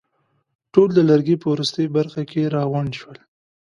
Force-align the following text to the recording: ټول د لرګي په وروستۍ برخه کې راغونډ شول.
ټول 0.73 0.89
د 0.93 0.99
لرګي 1.09 1.35
په 1.39 1.47
وروستۍ 1.53 1.85
برخه 1.97 2.21
کې 2.31 2.51
راغونډ 2.55 2.91
شول. 2.99 3.17